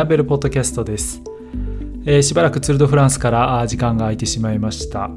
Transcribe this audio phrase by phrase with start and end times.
[0.00, 1.20] ラベルポッドキャストです、
[2.06, 5.10] えー、しばらくツール・ド・フランスから時間が空いてしまいました。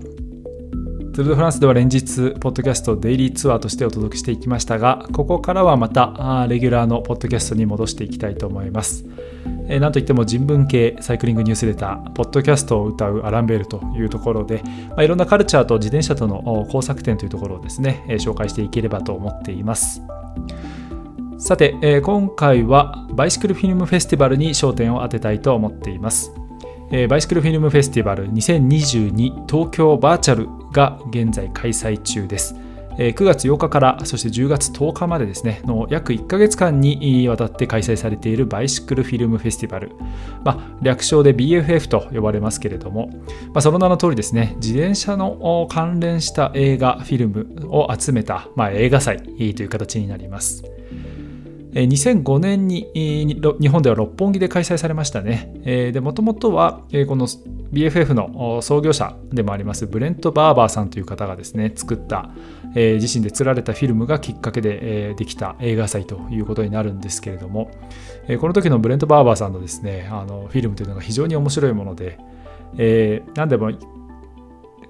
[1.13, 9.05] ツール・ド・フランスでは連日ポッドキャストデイリーツアーとしてお届けしていきましたがここからはまたレギュラーのポッドキャストに戻していきたいと思います。
[9.69, 20.01] えー、なんといっても人文系サイクリングニュースレター、ポッドキャストを歌うアランベールというところで、まあ、いろんなカルチャーと自転車との工作点というところをですね、えー、紹介していければと思っています。
[21.43, 26.31] さて、えー、今回はバイシクルフィルムフェスティバルに焦点を当てたいと思っています。
[26.89, 32.55] えー、バイシクルフィルムフェスティバル2022東京バーチャルが現在開催中です。
[32.97, 39.91] 9月8日からそして10月10日までですねの約1ヶ月間にわたって開催されているバイシクルフィルムフェスティバル、
[40.45, 43.09] まあ、略称で BFF と呼ばれますけれども、
[43.47, 50.63] まあ、その名の通りですね自転車の関連した映画フィルムを集めた、まあ、映画祭という形になります
[51.73, 55.91] 2005年に日本では六本木で開催されましたね。
[55.93, 62.29] で、もともとはこの BFF の創業者でもありますブレント・バーバーさんという方がですね、作った、
[62.75, 67.71] 自身で釣られたフィルムがきっかけで、できた映画祭ということになるんですけれども、
[68.39, 72.19] この時のブレント・バーバーさんのですね、あのフィルムというのが非常に面白いもので、
[72.77, 73.71] えー、何でも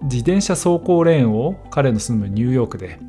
[0.04, 3.00] 自転車走行レーンを彼の住むニューヨークで、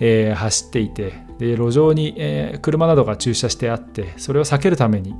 [0.00, 5.14] えー、走っていてで路上に、え、車などが駐車してあってそれを避けるために、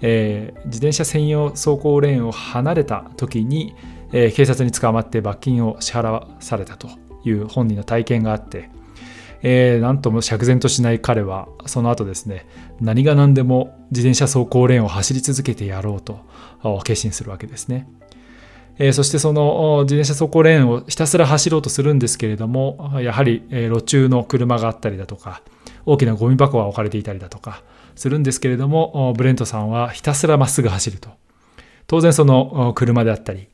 [0.00, 3.74] え、自転車専用走行レーンを離れた時に、
[4.12, 6.88] え警察に捕まって罰金を支払わされたと
[7.24, 8.70] いう本人の体験があって、
[9.42, 12.46] えー、なんとも釈然としない彼はその後ですね
[12.80, 16.20] 何が何でも自転車走行レーンを走り続けてやろうと
[16.84, 17.88] 決心するわけですね。
[18.78, 25.42] えー、そしてその自転車走行レーンをひたすら走ろうとするんですけれどもやはり、え路中の車があったりだとか
[25.86, 27.62] 大きなゴミ箱が置かれていたりだとか
[27.94, 31.10] するんですけれどもブレントさんはひたすらまっすぐ走ると
[31.86, 33.48] 当然その車であったり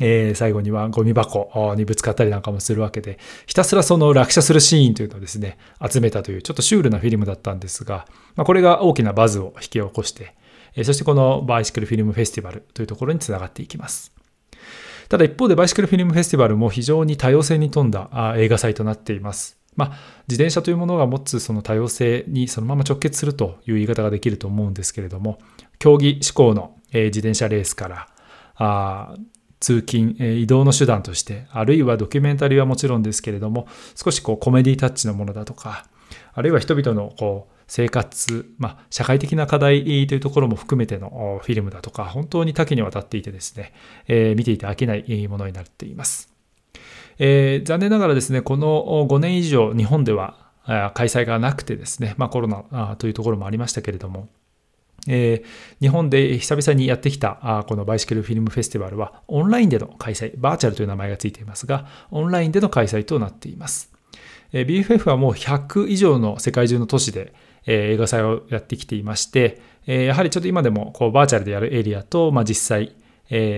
[0.00, 5.56] えー、最後にはゴミ箱にぶつかったりなんかもするわけで、ひたすらその落車するシーンというのをですね、
[5.88, 10.34] 集めたというちょっとシュールなフィルムだったんですが、まあ、これが大きなバズを引き起こして、
[10.82, 14.12] そしてこのバイシクルフィルムフェスティバルというところにつながっていきます。
[15.08, 19.58] ただ一方でバイシクルフィルムフェスティバルも非常に多様性に富んだ映画祭となっています。
[19.76, 19.88] まあ、
[20.28, 25.38] 自転車というものが持つその多様性にそのまま直結するという言い方ができると思うんですけれども、
[25.78, 28.08] 競技志向のえ自転車レースから
[28.56, 29.16] あ
[29.60, 35.86] 通勤、え移動の手段として、あるいはドキュメンタリーはもちろんですけれども、少しこうコメディタッチのものだとか、
[36.34, 43.72] あるいは人々のこう生活、まあ、社会的な課題というところも含めてのフィルムだとか、本当に多岐にわたっていてですね、
[44.06, 46.33] えー、見ていて飽きないものになっています。
[47.18, 50.44] えー、残念ながらですね、この5年以上日本では
[50.94, 54.28] 開催がなくてですね、まあ、コロナというところもありましたけれども、
[55.06, 63.92] えー、日本で久々にやってきたこのバイシクルフィルムフェスティバルはオンラインでの開催、バーチャルという名前がついていますが、オンラインでの開催となっています。
[64.52, 67.34] えー BFF はもう100以上の世界中の都市で
[67.66, 72.94] 映画祭をやってきていまして、やはりちょっと今でもこうバーチャルでやるエリアと、まあ、実際、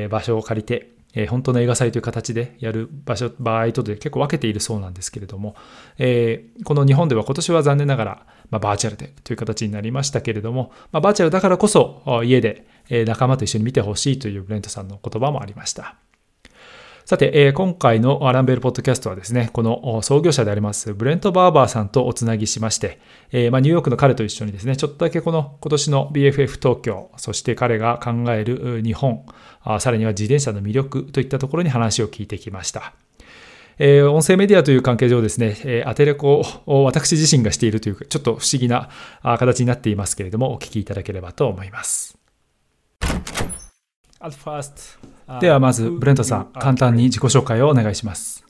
[0.08, 5.56] 場所を借りて、え本当の映画祭という形でやる場所、場合とで結構分けているそうなんですけれども
[5.98, 12.66] え、この日本では今年は残念ながら、まあ、バーチャルでという形になりましたけれども、まあ、バーチャルだからこそ家で
[13.06, 15.96] 仲間と一緒に見てほしいというブレントさんの言葉もありました。
[17.06, 22.98] さて、えー、今回のアランベルポッドキャストはですね、この創業者でありますブレント・バーバーさんとおつなぎしまして、
[23.30, 29.24] えー、まあ、ニューヨークの彼と一緒にですね、ちょっとだけこの今年の BFF 東京、そして彼が考える日本、
[29.62, 32.92] あさらには自転車の魅力といったところに話を聞いてきました。
[33.78, 38.88] えー、音声メディアという関係上ですね、えー、アテレコを私自身がしているというちょっと不思議な
[39.22, 42.18] 形になっていますけれども、お聞きいただければと思います。
[45.40, 48.44] ではまず、ブレントさん、簡単に自己紹介をお願いします。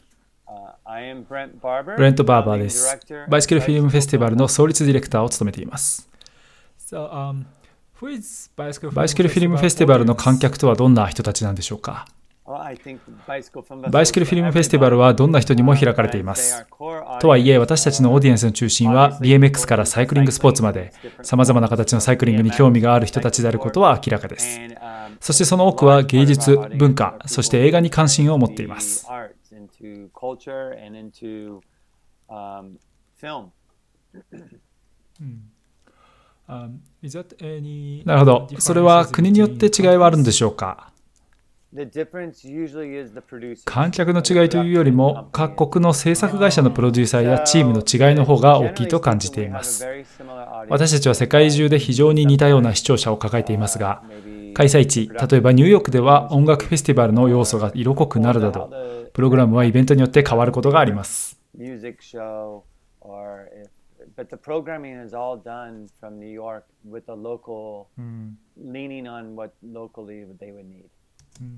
[0.87, 2.99] ブレント・バーバーです。
[3.29, 6.09] バイスキルフィルムフェスティバルの創立ディレクターを務めています。
[8.57, 12.07] バイスキルフィルムフェスティバルの観客とはどんな人たちなんでしょうか？
[12.47, 16.65] バイスキルフィルムフェスティバルはどんな人にも開かれています。
[17.21, 24.61] とはいえ、私たちのオーディエンスの中心は BMX からサイクリングスポーツまで、さまざまな形のサイクリングに興味がある人たちであることは明らかです。
[25.21, 29.09] そしてその多くは芸術、文化、そして映画に関心を持っています。
[38.05, 38.49] なるほど。
[38.59, 40.93] それは国によって違いはあるんでしょうか？
[43.65, 49.87] 観客の違いというよりも各国の制作会社のプロデューサーやチームの違いの方が大きいと感じています。
[50.69, 54.03] 私たちは世界中で非常に似たような視聴者を抱えていますが
[54.55, 58.71] 開催地例えばニューヨークでは音楽フェスティバルの要素が色濃くなるなど
[59.13, 61.39] プログラムはイベントによって変わることがあります。
[64.17, 64.37] but the
[71.41, 71.57] mm.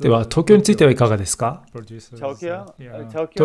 [0.00, 1.62] では東京についてはいかがですか？
[2.14, 2.40] 東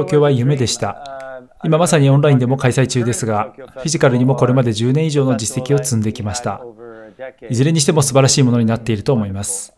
[0.08, 1.42] 京は夢でした。
[1.66, 6.62] 今まさにオンラインでも開催中ですが、フィジカルにもこれまで10年以上の実績を積んできました。
[7.50, 9.74] いずれにしても素晴らしいものになっていると思います。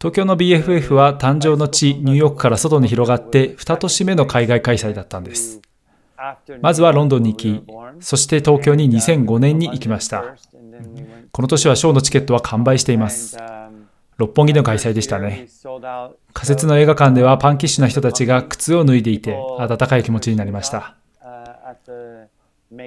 [0.00, 5.60] 東京の BFF は誕生の地ニューヨークから外に広がって2年目の海外開催だったんです。
[6.60, 7.62] まずはロンドンに行き、
[8.00, 10.24] そして東京に2005年に行きました。
[11.30, 13.36] この年はショーのチケットは完売しています。
[14.18, 15.46] 六本木の開催でしたね。
[16.32, 20.96] 仮設の映画館ではパンキッシュな人たちが靴を脱いでいて、温かい気持ちになりました。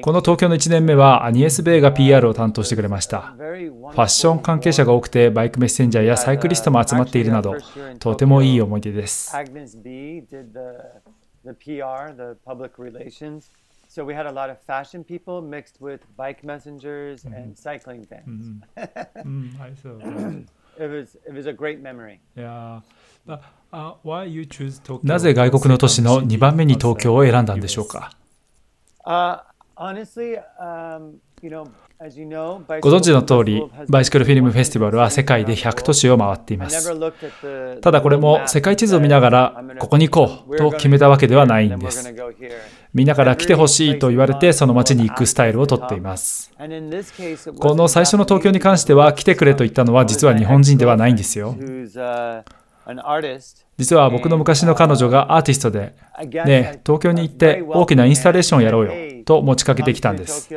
[0.03, 3.33] この東京の1年目はアニエス・ベイが PR を担当してくれました。
[3.37, 7.55] ファッション関係者が多くて、バイクメッセンジャーやサイクリストも集まっているなど、
[7.99, 9.33] とてもいい思い出です。
[11.43, 13.49] the PR, the public relations.
[13.87, 17.33] So we had a lot of fashion people mixed with bike messengers mm-hmm.
[17.33, 18.61] and cycling fans.
[18.77, 19.21] mm-hmm.
[19.21, 20.43] mm, I saw that.
[25.03, 28.11] なぜ外国の都市の2番目に東京を選んだんでしょうか
[32.01, 36.91] uh, um, ご存知の通り、バイシクルフィルムフェスティバルは世界で100都市を回っています。
[37.81, 42.13] ただこれも世界地図を見ながら、ここに行こうと決めたわけではないんです。
[42.93, 46.51] みんなから来てほしいと言われて、その街に行くスタイルをとっています。
[47.59, 51.55] この最初の東京に関しては、来てくれと言ったのは実は日本人ではないんですよ。
[53.77, 55.93] 実は僕の昔の彼女がアーティストで、
[56.45, 58.91] ね、東京に行って大きなインスタレーションをやろうよ
[59.23, 60.49] と持ちかけてきたんです。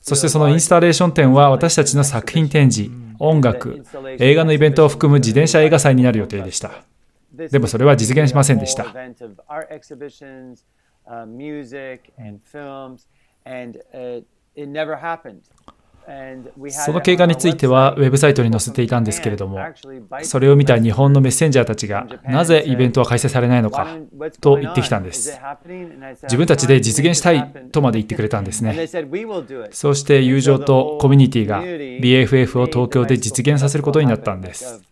[0.00, 3.84] そしてそのインスタレーション展は私たちの作品展示、音楽、
[4.18, 6.84] 映画のイベントを含む自転車映画祭になる予定でした。
[7.32, 8.86] でもそれは実現しませんでした。
[16.68, 19.60] その経過についてはウェブサイトに載せていたんですけれども、
[20.22, 23.96] それを見た日本のメッセンジャーたちが、なぜイベントは開催されないのか
[24.40, 25.38] と言ってきたんです。
[26.24, 28.86] 自分たちで実現したいとまで言ってくれたんですね。
[29.70, 34.82] そうして友情とコミュニティが BFF を東京で実現させることになったんです。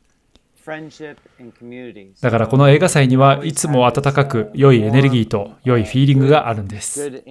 [2.20, 7.22] だからこの映画祭にはいつも温かく良いエネルギーと良いフィーリングがあるんです。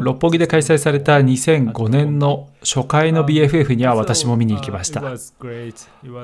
[0.00, 5.00] 六本木で開催された2005年の初回の BFF には私も見に行きました。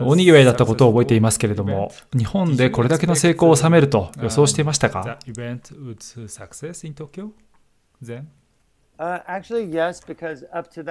[0.00, 5.18] 大にぎわいだったことを覚えていますけれども、日本でこれだけの成功を収めると予想していましたか？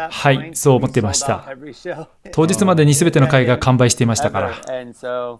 [0.09, 1.45] はい、そう思っていました。
[2.33, 4.51] 当日までに全ての会が完売していましたから。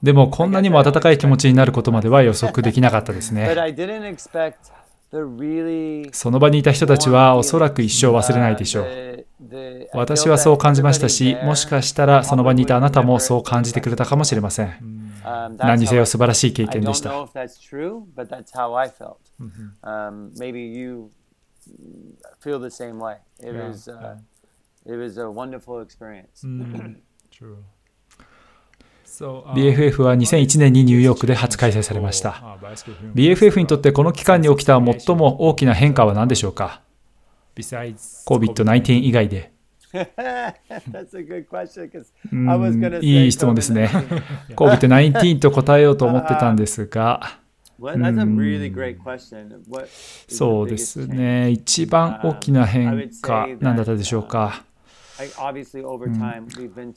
[0.04, 3.48] でも、こんなにも温かい気持ちになることまでは予測できなかったですね。
[6.12, 9.25] その場にいた人たちはおそらく一生忘れないでしょう。
[9.93, 14.74] 私はそう感じましたし、もしかしたらその場にいたあなたもそう感じてくれたかもしれません。
[15.58, 17.27] 何にせよ素晴らしい経験でした。
[22.39, 23.17] Feel the same way.
[23.39, 24.17] It yeah, was uh,
[24.85, 24.93] yeah.
[24.93, 26.43] it was a wonderful experience.
[26.43, 26.95] Mm,
[27.31, 27.57] true.
[29.19, 32.57] BFF は2001年にニューヨークで初開催されました。
[33.15, 36.81] BFF にとってこの期間に起きた最も大きな変化は何でしょうか
[37.57, 39.51] ?COVID-19 以外で。
[43.01, 43.89] いい質問ですね。
[44.55, 47.38] COVID-19 と答えようと思ってたんですが、
[50.27, 51.50] そうですね。
[51.51, 54.63] 一番大きな変化、何だったでしょうか？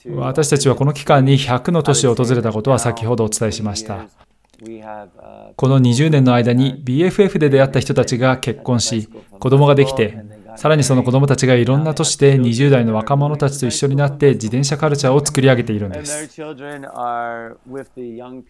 [0.07, 4.07] うん、私たちはこの期間に100の都市を訪れたことは先ほどお伝えしました。
[5.57, 9.09] この20年の間に BFF で出会った人たちが結婚し、
[9.41, 10.17] 子供ができて、
[10.57, 16.41] さらにその子供たちがいろんな都市で20代の若者たちと一緒になって自転車カルチャーを作り上げているんです。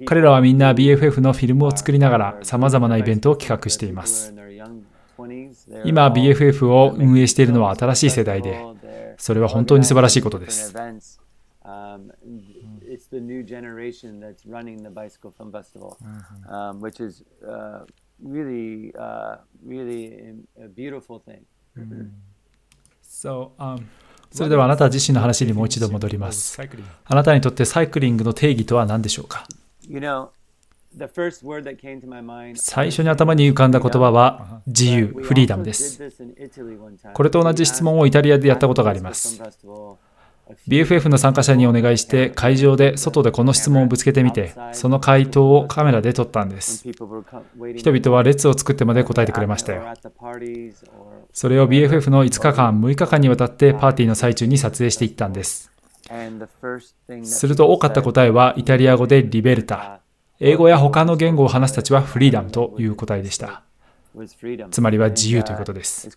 [0.05, 4.35] 彼らはみんな BFF のフィルムを作りながら様々なイベントを企画しています。
[5.85, 8.61] 今 BFF を運営しているのは新しい世代で、
[9.19, 10.75] それは本当に素晴らしいことです。
[12.93, 15.97] It's the new generation that's running the Bicycle Film Festival,
[16.51, 17.87] um, which is uh,
[18.23, 21.47] really, uh, really a beautiful thing.
[23.03, 23.85] So, um,
[24.31, 26.61] それではあなた自身の話にもう一度戻ります。
[27.05, 29.47] あなたにとってサイクリングの定義とは何でしょうか？
[32.55, 35.99] 最初に頭に浮かんだ言葉は自由、フリーダムです。
[37.15, 39.41] これと同じ質問をイタリアでやったことがあります。
[40.69, 46.85] BFF の参加者にお願いして会場で外でこの質問をぶつけてみてその回答をカメラで撮ったんです。
[46.91, 49.85] 人々は列を作ってまで答えてくれましたよ。
[51.33, 55.71] それを BFF の5日間6日間にわたってパーティーの最中に撮影していったんです。
[57.25, 60.01] すると多かった答えはイタリア語でリベルタ。
[60.41, 63.63] 英語や他の言語を話すたちはフリーダムという答えでした。
[64.71, 66.09] つまりは自由ということです。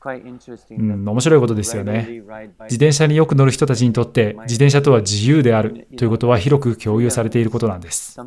[0.72, 2.22] うん、面白いことですよね。
[2.64, 8.20] 自転車によく乗る人たちにとって自転車とは自由であるということは広く共有されていることなんです。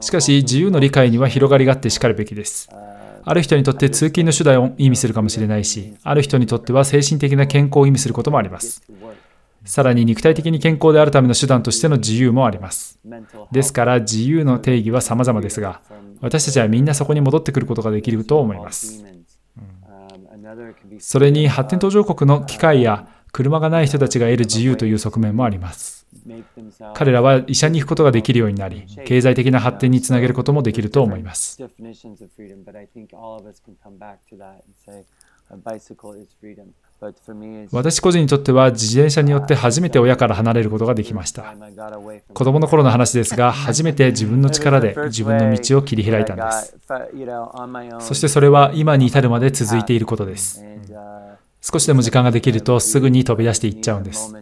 [0.00, 2.68] しかし自由の理解には広がりがあってしかるべきです。
[3.24, 8.82] ある人にとって通勤の手段を意味するかもしれないし、ある人にとっては精神的な健康を意味することもあります。
[9.64, 12.98] さらに肉体的に健康であるための手段としての自由もあります。
[13.52, 15.80] ですから自由の定義は様々ですが、
[16.20, 19.04] 私たちはみんなそこに戻ってくることができると思います。
[20.98, 26.06] それに発展途上国の機械や車がない人たちが得る自由という側面もあります。
[26.94, 31.58] 彼らは医者に行くことができるようになり、経済的な発展につなげることもできると思います。
[37.72, 41.54] 私個人にとっては自転車によって初めて親から離れることができました。
[42.32, 46.76] 子供の頃の話ですが、 初めて自分の力で自分の道を切り開いたんです。
[47.98, 50.64] そしてそれは今に至るまで続いていることです。
[51.60, 54.32] 少しでも時間ができるとすぐに飛び出していっちゃうんです。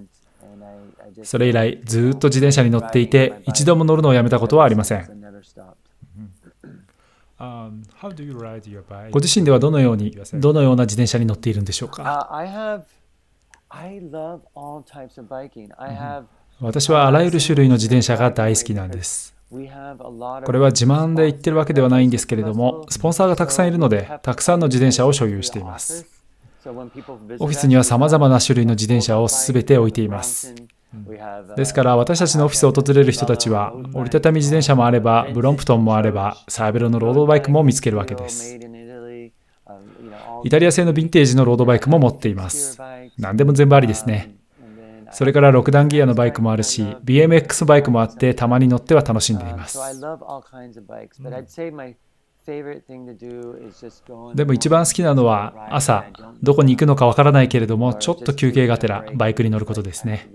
[1.23, 5.09] それ以来ずっと自転車に乗っていて一度も乗るのをやめたことはありません。
[9.11, 12.03] ご自身ではどのように、どのような自転車に乗っているんでしょうか、
[16.61, 19.35] 私はあらゆる種類の自転車が大好きなんです。
[19.51, 26.07] これは自慢で言ってるわけではないんですけれども、スポンサーがたくさんいるので、たくさんの自転車を所有しています。
[26.67, 30.55] オフィスには様々な種類の自転車をすべて置いています。
[31.57, 38.59] ですから私たちのオフィスを訪れる人たちは折りたたみ自転車もあればブロンプトンもあればサーベルのロードバイクも見つけるわけです。
[40.43, 42.81] イタリア製のヴィンテージのロードバイクも持っています。
[43.19, 44.35] 何でも全部ありですね。
[45.13, 49.79] それから6段ギアのバイクもあるし BMX バイクもあってたまに乗っては楽しんでいます。
[54.35, 56.05] でも一番好きなのは朝
[56.43, 60.31] どこに行くのかわからないけれどもちょっと休憩がてらバイクに乗ることですね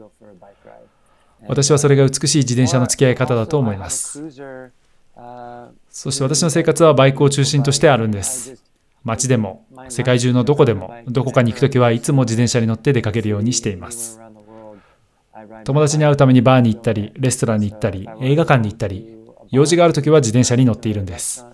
[1.47, 4.23] 私はそれが美しい自転車の付き合い方だと思います。
[5.89, 8.61] そして私の生活はバイクを中心としてあるんです。
[9.03, 14.19] 街でも、世界中のどこでも、どこかに行くときはいつも自転車に乗って出かけるようにしています。
[15.63, 19.15] 友達に会うためにバーに行ったり、レストランに行ったり、映画館に行ったり、
[19.51, 21.45] 用事があるときは自転車に乗っているんです。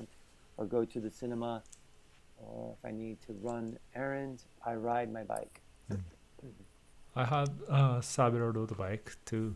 [7.13, 9.55] I have a several road bike too.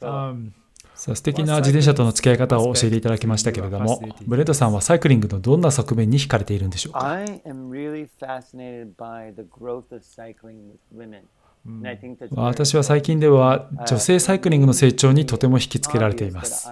[0.00, 0.52] um,
[0.98, 11.22] さあ素敵な自転車との付き合い方を教えていただきましたけれども、ブレントさんはサイクリングのどんな側面に惹かれているんでしょうか？I am really fascinated by the growth of cycling with women.
[12.32, 16.68] 私は最近では女性サイクリングの成長にとても引きつけられています。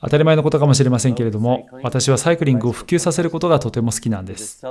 [0.00, 4.62] 当たり前のことかもしれませんけれども、私はサイクリングを普及させることがとても好きなんです。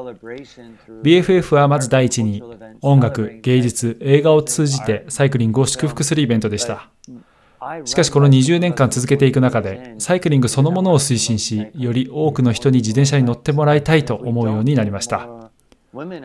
[1.04, 2.44] BFF はまず第一に
[2.82, 6.90] 音楽、芸術、映画を通じてサイクリングを祝福するイベントでした。
[7.86, 15.28] しかしこの20年間続けていく中で、サイクリングそのものを推進し、より多くの人に自転車に乗ってもらいたいと思うようになりました。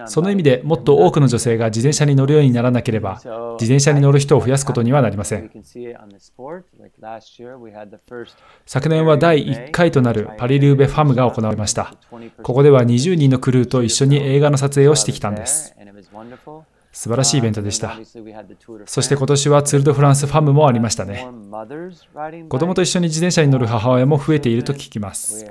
[0.07, 5.51] その意味でもっと多くの女性が自転車に乗るようにならなければ、自転車に乗る人を増やすことにはなりません。
[8.67, 11.95] 昨年は第1回となるパリ・ルーベ・ファムが行われました。
[12.43, 15.75] ここでは20人のクルーと一緒に映画の撮影をしてきたんです。
[16.93, 17.99] 素晴らしいイベントでした。
[18.87, 21.27] そして今年はツール・ド・フランス・ファムもありましたね。
[22.49, 25.47] 子供と一緒に自転車に乗る母親も増えていると聞きます。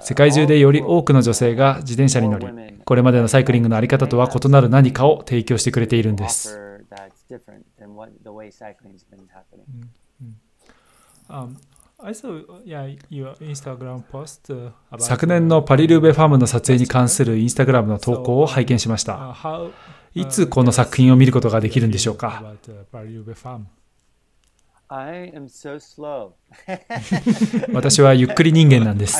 [0.00, 2.46] 世界中でより多くの女性が自転車に乗り、
[2.84, 6.58] これまでのサイクリングの在り方とは異なる何かを提供してくれているんです。
[14.98, 19.14] 昨年のパリルーベフィルムの撮影に関するインスタグラムの投稿を拝見しました。
[20.14, 22.42] いつこの作品を見ることができるんでしょうか？
[27.72, 29.16] 私はゆっくり人間なんです。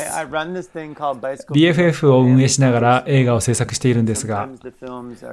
[1.55, 4.50] BFF を運営しながら映画を制作しているんですが、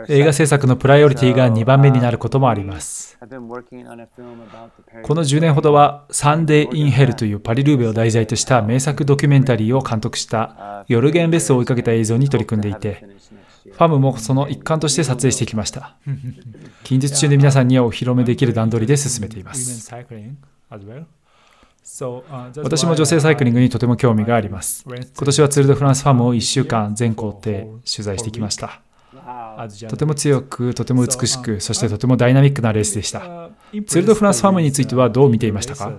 [0.07, 3.17] 映画制作のプライオリティが2番目になることもあります。
[3.19, 15.95] この10年ほどは、サンデー・イン・ヘルというパリルーベを題材とした名作ドキュメンタリーを監督したヨルゲン・レスを追いかけた映像に取り組んでいて、ファムもその一環として撮影してきました。
[16.83, 19.89] 近日中で皆さんにはお披露目できる段取りで進めています。
[22.63, 24.83] 私も女性サイクリングにとても興味があります。
[25.15, 28.81] 今年はツール・ド・フランスファムを1週間全行程取材してきました。
[29.89, 33.21] とても強く、とても美しく、そしてとてもダイナミックなレースでした。
[33.87, 35.93] ツール・ド・フランスファムについてはどう見ていましたか？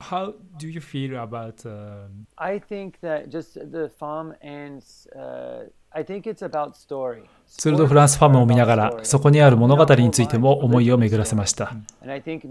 [0.00, 1.64] Um, uh, how do you feel about?
[1.64, 4.82] Um, I think that just the farm and
[5.16, 7.22] uh, I think it's about story.
[7.46, 11.72] ツール・ド・フランスファムを見ながら、そこにある物語についても思いを巡らせました。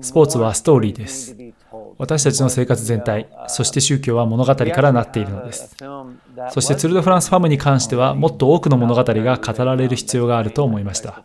[0.01, 1.37] スポーツはストーリーです。
[1.99, 5.77] 私たちの生活全体、そして宗教は物語からなっているのです。
[6.49, 11.23] そしてツール・ド・フランスファムに関しては、もっと多くの物語が語られる必要があると思いました。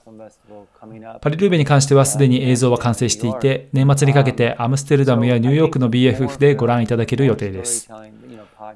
[1.20, 7.88] パリルーベに関してはすでに映像は完成していて、年末にかけてアムステルダムやニューヨークの BFF でご覧いただける予定です。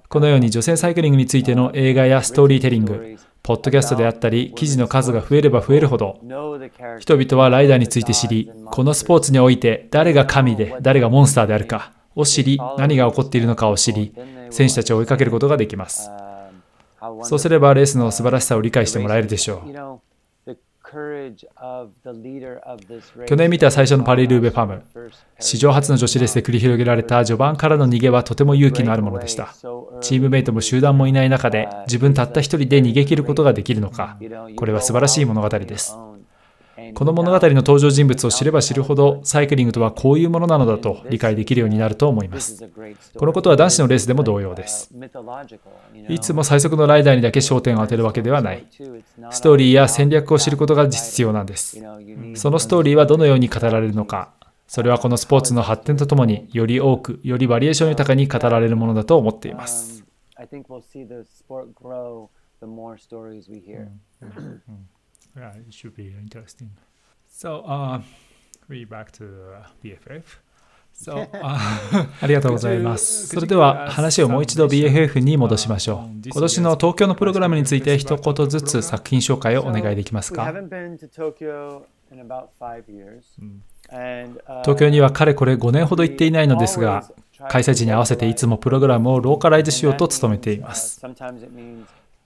[0.09, 6.21] このように女性サイクリングについての映画やストーリーテリング、ポッドキャストであったり、記事の数が増えれば増えるほど、
[6.99, 14.13] 人々はライダーについて知り、このスポーツにおいて誰が神で誰がモンスターであるかを知り、何が起こっているのかを知り、
[14.51, 16.11] 選手たちを追いかけることができます。
[17.23, 20.06] そうすればレースの素晴らしさを理解してもらえるでしょう。
[23.27, 24.83] 去年見た最初のパリルーベファム、
[25.41, 29.55] 史上初の女子レースで繰り広げられた序盤からの逃げはとても勇気のあるものでした。
[30.01, 34.17] チームメイトも集団もいない中で自分たった一人で逃げ切ることができるのか、
[34.57, 35.97] これは素晴らしい物語です。
[36.95, 42.69] この物語の登場人物を知れば知るほど、サイクリングとはこういうものなのだと理解できるようになると思います。
[43.17, 44.93] このことは男子のレースでも同様です。
[46.09, 48.67] いつも最速のライダーにだけ焦点を当てるわけではない。
[49.31, 51.81] ストーリーや戦略を知ることが必要なんです。
[52.35, 54.33] そのストーリーはどのように語られるのか、
[54.69, 60.05] それはこのスポーツの発展とともにより多く、よりバリエーション豊かに語られるものだと思っています。
[65.37, 66.71] Yeah, it should be interesting.
[67.29, 68.01] So, uh,
[68.69, 69.25] we back to
[69.83, 70.23] BFF.
[70.93, 73.29] So, ありがとうございます。
[73.29, 76.21] それでは話をもう一度 BFF に戻しましょう。
[76.25, 80.51] 今年の東京のプログラムについて一言ずつ作品紹介をお願いできますか？
[84.63, 87.05] 東京にはかれこれ5年ほど行っていないのですが、
[87.49, 91.01] 開催地に合わせていつもプログラムをローカライズしようと努めています。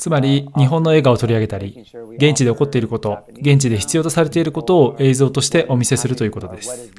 [0.01, 1.85] つまり日本の映画を取り上げたり、
[2.17, 6.91] 現地で起こっていること、現地で必要とされていることを映像としてお見せするということです。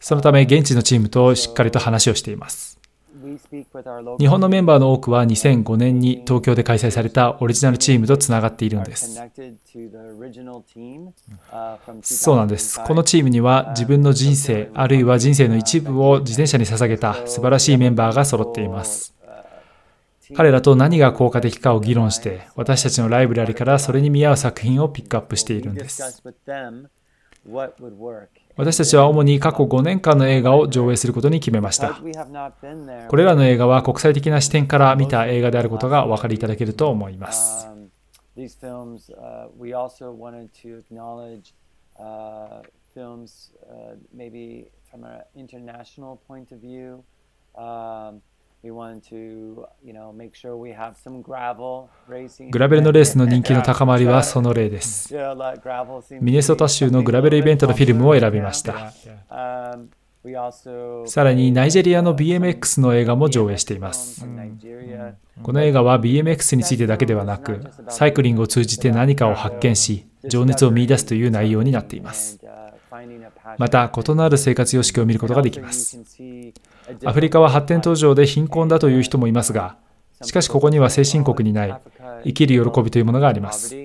[0.00, 2.80] そのため現地のチームとしっかりと話をしています。
[4.18, 9.20] 日本のメンバーの多くは2005年に東京で開催されたオリジナルチームとつながっているんです。
[12.02, 12.82] そうなんです。
[12.82, 19.13] このチームには自分の人生、あるいは人生の一部を自転車に捧げた素晴らしいメンバーが揃っています。
[20.34, 26.22] 彼らと何が効果的かを議論して、私たちのライブラリからそれに見合う作品をピックアップしているんです。
[28.56, 32.00] 私たちは主に過去5年間の映画を上映することに決めました。
[33.08, 37.68] これらの映画は国際的な視点から見た映画であることがお分かりいただけると思います。
[52.50, 55.14] グラベルのレースの人気の高まりはその例です。
[56.20, 58.92] ミネソタ州のグラベルイベントのフィルムを選びました。
[61.06, 64.26] さらにナイジェリアの BMX の映画も上映しています。
[65.42, 72.40] この映画は BMX についてだけではなく、サイクリングを通じて何かを発見し、情熱を見出すという内容になっています。
[73.58, 75.98] また、異なる生活様式を見ることができます。
[77.04, 79.76] アフリカは発展途上で貧困だという人もいますが、
[80.22, 81.80] しかしここには先進国にない
[82.24, 83.76] 生きる喜びというものがあります。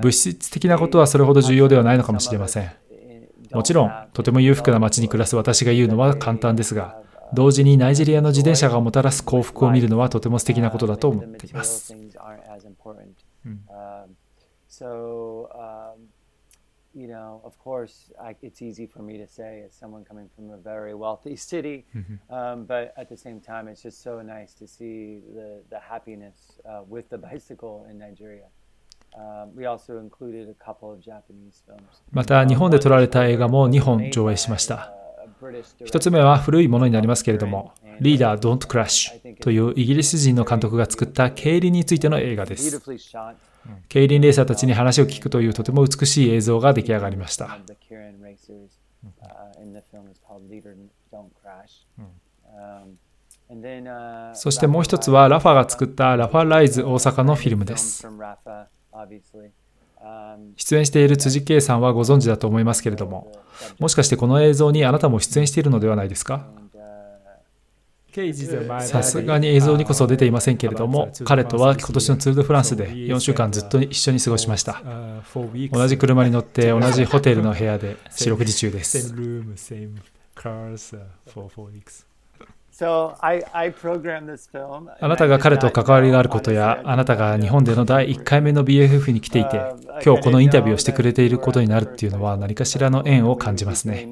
[0.00, 2.70] 物質的なことはそれほど重要ではないのかもしれません。
[3.52, 7.00] もちろん、とても裕福な街に暮らす私が言うのは簡単ですが、
[7.32, 11.94] 同時にナイジェリアの自転車がもたらす幸福を見るのはとても素敵なことだと思っています。
[11.94, 12.10] うん
[16.95, 20.51] you know, of course, I, it's easy for me to say as someone coming from
[20.51, 21.85] a very wealthy city,
[22.29, 26.59] um, but at the same time, it's just so nice to see the, the happiness
[26.65, 28.47] uh, with the bicycle in Nigeria.
[29.17, 32.01] Um, we also included a couple of Japanese films.
[32.11, 34.93] また日本で撮られた映画も2本上映しました。
[35.84, 42.80] 一つ目は古いものになりますけれども、リーダー Don't Crash というイギリス人の監督が作った競輪についての映画です。
[43.88, 47.58] 競輪レーサーたちに話を聞くというとても美しい映像が出来上がりました。
[54.34, 58.06] そしてもう一つはラファが作ったラファライズ大阪のフィルムです。
[60.56, 63.32] 出演している辻圭さんはご存知だと思いますけれども、
[63.78, 66.46] もしかしてこの映像にあなたも出演しているのではないですか？
[68.80, 74.82] さすがに映像にこそ出ていませんけれども、彼とは今年のツール・ド・フランスで4週間ずっと一緒に過ごしました。
[75.70, 79.14] 同じ車に乗って同じホテルの部屋で四六時中です。
[85.00, 89.56] あなたが彼と関わりがあることや、あなたが日本での第1回目の BFF に来ていて、
[90.04, 94.06] 今日このインタビューをしてくれていることになるっていうのは何かしらの縁を感じますね。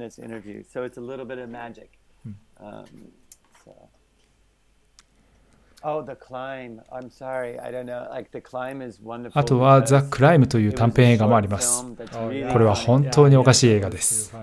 [9.35, 11.85] あとは、ザ・クライムという短編映画もあります。
[11.85, 14.35] これは本当におかしい映画です。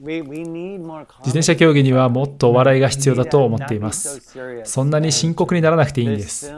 [0.00, 4.22] 自転車競技にはもっとお笑いが必要だと思っています。
[4.64, 6.50] そんなに深刻にならなくていいんです。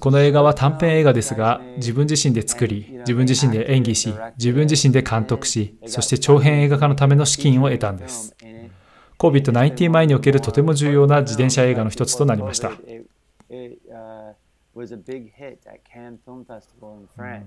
[0.00, 8.36] この映画は短編映画ですが、自分自身で作り、自分自身で演技し、自分自身で監督し、そして長編映画化のための資金を得たんです。
[9.18, 12.72] COVID-19 前におけるとても重要な自転車映画の一つとなりました。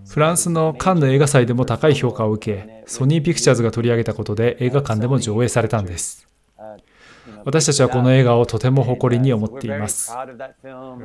[0.08, 6.28] フランスのカンヌ映画祭でも高い評価を受け、ソニー・ピクチャーズが取り上げたことで映画館でも上映されたんです。
[7.46, 10.12] 私たちはこの映画をとても誇りに思っています。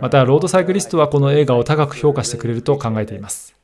[0.01, 3.55] また、ロードサイクリストはこの映画を高く評価してくれると考えています。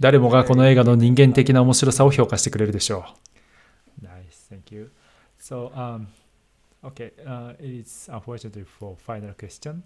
[0.00, 3.04] 誰もがこの映画の人間的な面白さを評価してくれるでしょ
[4.00, 4.04] う。
[4.04, 4.90] Nice, thank you.
[5.40, 6.06] So, um,
[6.84, 9.82] okay, uh, it's unfortunately for final question.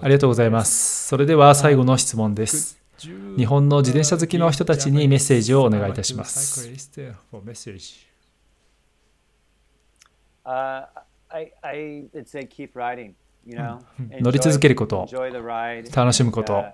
[0.00, 1.08] ありがとうございます。
[1.08, 2.78] それでは最後の質問です。
[3.36, 6.68] 日本の自転車好きの人たちにメッセージをお願いいたします。
[14.20, 15.06] 乗り続けること、
[15.94, 16.64] 楽しむこと、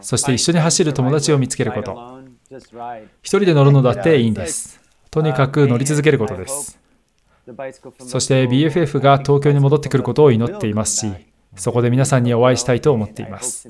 [0.00, 2.20] そして一緒に走る友達を見つけること。
[3.22, 4.80] 一人で乗るのだっていいんです。
[5.10, 6.85] とにかく乗り続けることです。
[7.98, 11.12] そして BFF が東京に戻ってくることを祈っていますし、
[11.54, 13.68] そこで皆さんにお会いしたいと思っています。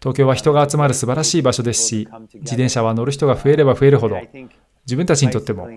[0.00, 4.20] 東京は人が集まる素晴らしい場所ですし、自転車は乗る人が増えれば増えるほど、
[4.86, 5.68] 自分たちにとっても、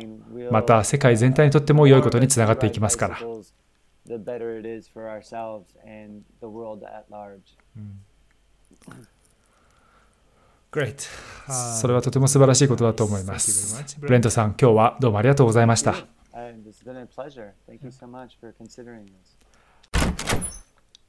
[0.51, 3.17] また世界全体にとっても良いことにつながっていきますから。
[11.79, 13.97] それはとても素晴らしいことだと思います。
[13.99, 16.16] ブレントさん、今日はどうもありがとうございました。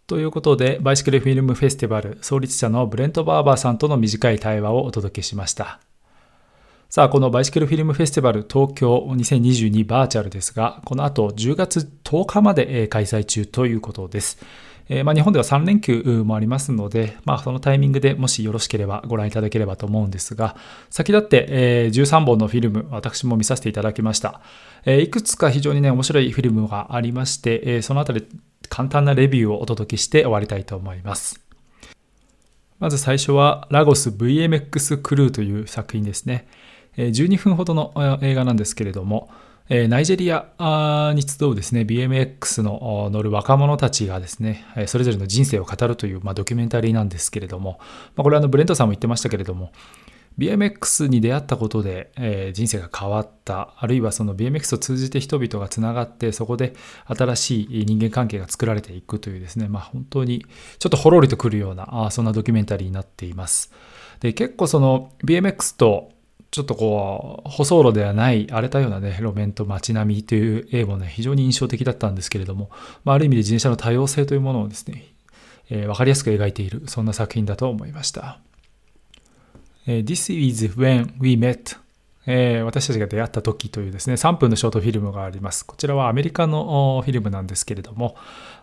[0.06, 5.80] ということで、バイシクルフィルムフェスティバル創立者のブレント・バーバーさんとの短い対話をお届けしました。
[6.88, 14.38] さあ、このバイシクルフィルムフェスティバル東京2022バーチャルですが、この後10月10日まで開催中ということです。
[14.88, 20.56] えー、まあ、日本では3連休もありますので、まあ、そのタイミングでもしよろしければご覧いただければと思うんですが、
[20.90, 24.40] 先立って、えー、13本のフィルム、私も見させていただきました。
[24.84, 28.26] えー、いくつか非常にね、面白いフィルムがありまして、えそのあたり
[28.68, 31.40] 簡単なレビューをお届けして終わりたいと思います。
[32.78, 36.46] まず最初は、ラゴス VMX クルーという作品ですね。
[36.96, 39.30] 12分ほどの映画なんですけれども、
[39.70, 47.78] えナイジェリアに集うですね、BMX の乗る若者たちがですね、それぞれの人生を語るという、まあ、ドキュメンタリーなんですけれども、
[48.16, 49.72] まあ、これはあのブレントさんも言ってましたけれども、
[50.38, 56.74] BMX に出会ったことで、えー、人生が変わった、あるいはその BMX を通じて人々がつながって、そこで
[57.06, 60.46] 新しい人間関係が作られていくというですね、まあ、本当に
[60.78, 63.72] ちょっとほろりとくるような、あそんなドキュメンタリーになっています。
[64.20, 66.10] で結構その BMX と
[66.50, 72.70] ちょっとこう、舗装路ではない荒れたようなね、路面と街並みという絵もね、非常に印象的だったんですけれども、
[73.04, 75.12] まあ、ある意味で自転車の多様性というものをですね、
[75.70, 78.40] えー、分かりやすく描いている、そんな作品だと思いました。
[79.86, 81.76] えー、This is when we met、
[82.26, 85.66] えー、私たちが出会った時というですね、3分のショートフィルムがあります。
[85.66, 88.16] こちらはアメリカのフィルムなんですけれども、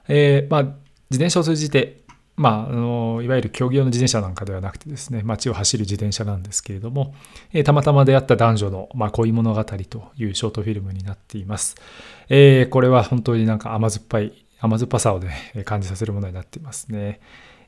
[0.07, 2.04] えーまあ、自転車を通じて
[2.37, 7.15] まあ、あのいわゆる競技用の自転車なんかではなくてですね街を走る自転車なんですけれども、
[7.53, 11.75] えー、たまたま出会った男女の、まあ、恋物語というショートフィルムになっています、
[12.27, 17.21] えー、これは本当になんか甘酸っぱい甘酸っぱさをね感じさせるものになっていますね、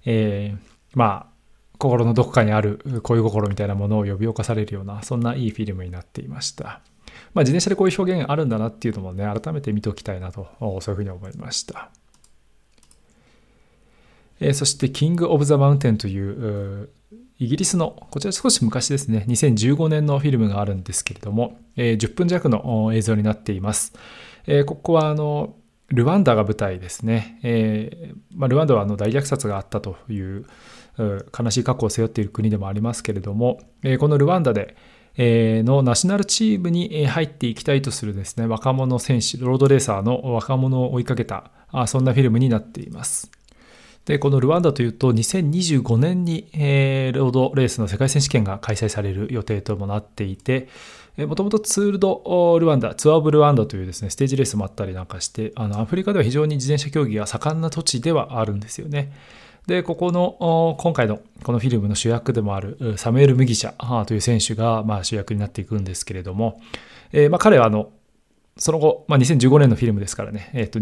[0.06, 0.60] えー、
[0.94, 1.38] まあ
[1.78, 6.82] 心のどこかにある恋心みたいなものを呼び起こされるようなそんないいフィルムになっていました。
[7.34, 10.48] まあ、自転車でこういう表現あるんだなっていうのもね改めて見ておきたいなと
[10.82, 11.90] そういうふうに思いました。
[14.40, 16.90] えそしてキング・オブ・ザ・マウンテンという
[17.40, 23.94] イギリスの、こちら少し昔ですね、2015年のフィルムがあるんですけれども、え10分弱の映像になっています。
[24.48, 25.56] えここはあの
[25.90, 27.40] ルワンダが舞台ですね。
[27.44, 30.46] えまあ、ルワンダはあの大虐殺があったという
[31.38, 34.76] 悲しい過去を背負っている国でもありますけれども、えこのルワンダで、
[35.16, 41.52] えのナショナルチームに入っていきたいとするですね、若者選手、ロードレーサーの若者を追いかけた、
[41.86, 43.37] そんなフィルムになっています。
[44.08, 50.70] で、このルワンダというと、2025年に、えー、ロードレースの世界選手権が開催される予定ともなっていて、
[51.18, 59.12] もともとツールドルワンダ、ツアーオブルワンダというですね、ステージレースもあったりなんかして、あのアフリカでは非常に自転車競技が盛んな土地ではあるんですよね。
[59.66, 66.62] で、ここの、今回のこのフィルムの主役でもあるサムエル・ムギシャという選手が、まあ、主役になっていくんですけれども、
[67.12, 67.90] えー、まあ、彼はあの、
[68.56, 70.80] その後、まあ、2015年のフィルムですからね、え、ー、と、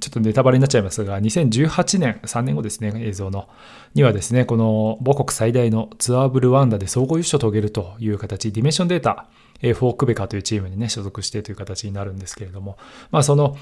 [0.00, 3.48] ちょっとネタバレになっちゃいますが、2018年、3年後ですね、映像の、
[3.94, 9.28] にはですね、この母国最大のツアーオブルワンダで総合優勝を遂げるという形、ディメンションデータ、
[9.60, 12.76] フォークベカというチームにね、所属してという形になるんですけれども、
[13.10, 13.56] まあその、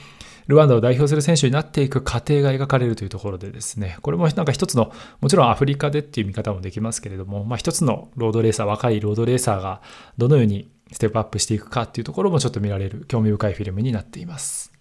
[0.47, 9.81] ルワンダを代表する選手になっていく過程が描かれるというところでですね、これもなんか一つの、もちろんアフリカでっていう見方もできますけれども、まあ一つのロードレーサー、若いロードレーサーが
[10.19, 14.74] どのようにステップアップしていくかっていうところもちょっと見られる興味深いフィルムになっています。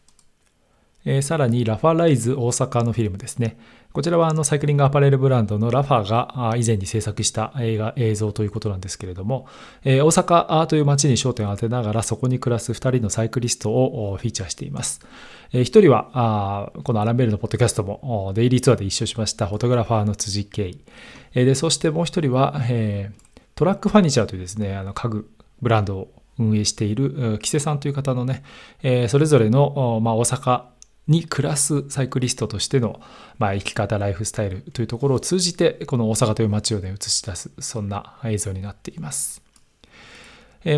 [1.05, 3.57] えー、さらにラファライズ大阪のフィルムですね。
[3.93, 9.45] こちらはあのサイクリングアパレルブランドのラファが以前に制作した映画映像ということなんですけれども、
[9.83, 15.01] えー、大阪という街に焦点を当てながらそこに暮らす2人のサイクリストをフィーチャーしています。
[15.51, 20.75] えー、1人はあこのアランベルのポッドキャストもデイリーツアーで一緒しましたフォトグラファーの辻圭。
[21.35, 25.29] でそしてもう1人は、えー、トラックファニチャーというですね、あの家具
[25.61, 28.43] ブランドを運営している木瀬さんという方のね、
[28.81, 30.63] えー、それぞれの、まあ、大阪
[31.07, 33.01] に暮らすサイクリストとしての、
[33.37, 39.43] まあ、生き方ライフスタイルというところを通じてこの大阪という街をね映し出すそんな映像になっています。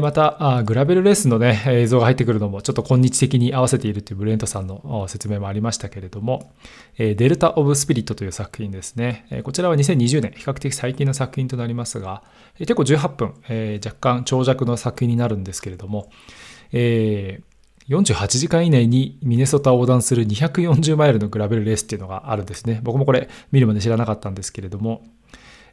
[0.01, 6.53] また、グラベルレースのね、映像が入ってくるのもちょっと今日的に合わせているというブレントさんの説明もありましたけれども、
[6.97, 9.43] デルタ・オブ・スピリットという作品ですね。
[9.43, 12.23] こちらは2020年、比較的最近の作品となりますが、
[12.57, 13.33] 結構18分、
[13.85, 16.09] 若干長尺の作品になるんですけれども、
[16.71, 17.54] えー
[17.89, 22.79] 48時間以内にミネソタを横断する240マイルのグラベルレースっていうのがあるんですね。
[22.83, 25.03] 僕もこれ見るまで知らなかったんですけれども、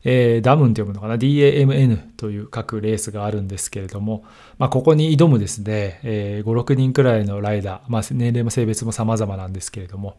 [0.04, 4.24] えー、ダムンと読むのかな ?DAMN という各レースがあるんですけれども、
[4.58, 10.16] まあ、ここに挑むですね、えー、5、6人くらいのライダー、まあ、年齢も性別も様々なんですけれども、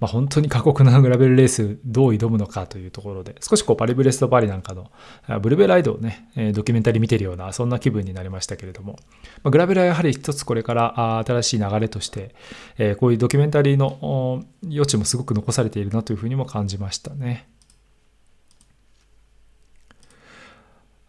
[0.00, 4.90] まあ、本当に過酷なグラベルレースどう挑むのかというところで、少しこうパリブレストパリなんかの
[5.40, 8.96] ブルベライドをね、ドキュメンタリー見てるような、そんな気分になりましたけれども、
[9.42, 12.34] まあ、グラベルはやはり一つこれから新しい流れとして、
[12.78, 17.48] えー、こういうドキュメンタリーの余地もすごく残されているなというふうにも感じましたね。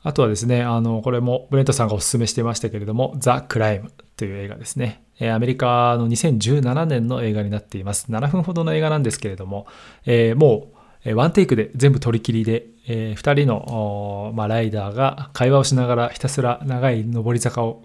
[0.06, 5.02] あとはですね、あの、これもブレントさんがお勧めしてましたけれども、ザ・クライムという映画ですね。
[5.20, 8.06] アメリカの2017年の映画になっています。
[8.12, 9.66] 7分ほどの映画なんですけれども、
[10.06, 10.68] えー、も
[11.06, 17.82] うワンテイクで全部取り切りで、えー、2人の、まあ、ライダーが会話をしながらひたすら長い上り坂を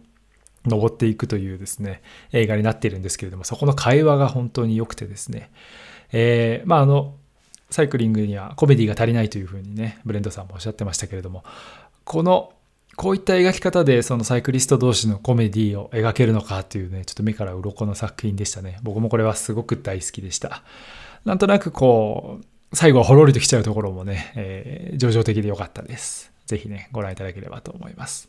[0.67, 2.03] 登っていくというですね、
[2.33, 5.51] 映画になっているんですけれども、そこの会話が本当に良くてですね、
[6.13, 7.15] えー、まああの、
[7.71, 11.45] サイクリングにはコメディが足りないというふうにね、ブレンドさんもおっしゃってましたけれども、
[12.05, 12.53] この
[12.97, 18.79] こういった描き方でそのサイクリスト同士のコメディを描けるのかっていうね、ちょっと目から鱗の作品でしたね。
[18.83, 20.63] 僕もこれはすごく大好きでした。
[21.25, 26.31] なんとなくこう、最後はほろりときちゃうところもね、えー、上々的で良かったです。
[26.45, 28.29] ぜひね、ご覧いただければと思います。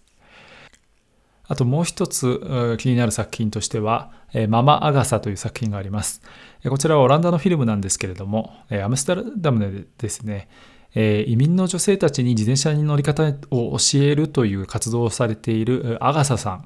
[1.47, 4.13] あともう一つ気になる作品としては、
[4.47, 6.21] ママ・アガサという作品があります。
[6.69, 10.47] こちらはオランダのフィルムなんですけれども、アムステルダムでですね、
[10.95, 16.65] えー、移民の女性たちに自転車に乗り方を教えるという活動をされているアガサさん、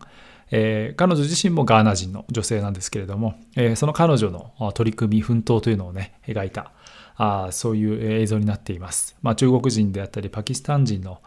[0.51, 6.71] えー、彼女自身もガーナ人の女性なんですけれども、えー、その彼女の取り組み奮闘というのをね描いた。
[7.17, 11.21] あそういう映像になっています、まあ、中国人であったりパキスタン人の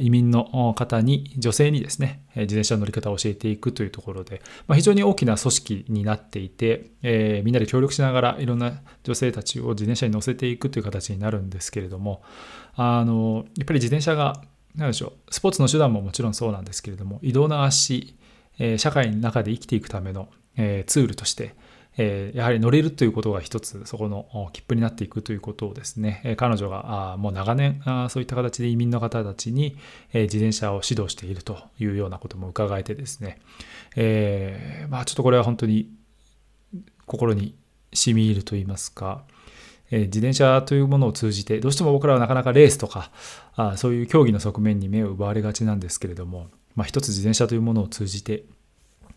[0.00, 12.22] 移民の方に、女性にですね、自転車の乗り方を教えていくというところで、まあ、非常に大きな組織になっていて、えー、みんなで協力しながらいろんな女性たちを自転車に乗せていくという形になるんですけれども、
[12.74, 14.42] あの、やっぱり自転車が、
[14.74, 18.16] 何でしょう、スポーツの手段ももちろんそうなんですけれども、移動の足、
[18.58, 21.54] えー、社会の中で生きていくための、えー、ツールとして、
[21.98, 29.76] えやはり乗れるということが一つそこの切符になっていくということをですね、彼女がもう長年そういった形で移民の方たちに、
[30.12, 33.40] 自転車を指導しているというようなことも伺えてですね、
[33.96, 35.90] え、まあちょっとこれは本当に
[37.04, 37.54] 心に
[37.92, 39.24] 染み入ると言いますか、
[39.90, 43.10] え自転車というものを通じてどうしても僕らはなかなかレースとか
[43.56, 48.44] あそういう競技の側面に目を奪われがちなんですけれども、まあ、一つ自転車というものを通じて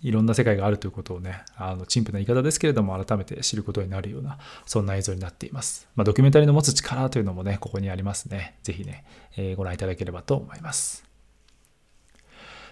[0.01, 5.87] いろんな世界があるということをね、あの、陳腐な言い方ですけれども、改めて知ることになるような、そんな映像になっています。
[5.95, 8.57] まあ、ドキュメンタリーの持つ力というのもね、ここにありますね。
[8.63, 9.05] ぜひね、
[9.37, 11.10] えー、ご覧いただければと思います。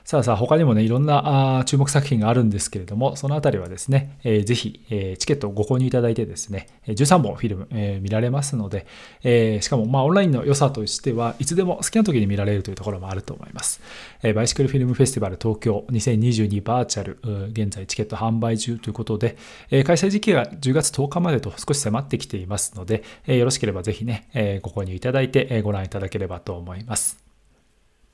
[0.09, 8.87] さあさあ、他にもね、いろんなあ注目作品があるんですけれども、そのあたりはですね、えー、ぜひ、えー、チケットをご購入いただいてですね、13本フィルム、えー、見られますので、
[9.21, 13.81] えー、しかも、まあ、オンラインの良さとしては、いつでも好きな時に見られるというところもあると思います。
[14.23, 17.19] えー、バイシクルフィルムフェスティバル東京2022バーチャル、
[17.51, 19.37] 現在チケット販売中ということで、
[19.69, 27.28] えー、開催時期が10月10日までと少し迫ってきていますので、えー、よろしければぜひね、えー、ご購入いただいて、えー、ご覧いただければと思います。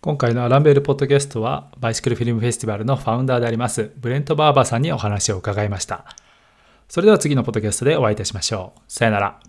[0.05, 6.05] 今回のアランベルポッドキャストは、バイシクルフィルムフェスティバルのファウンダーであります、ブレント・バーバーさんにお話を伺いました。
[6.87, 8.81] それでは次のポッドキャストでお会いいたしましょう。
[8.87, 9.39] さよなら。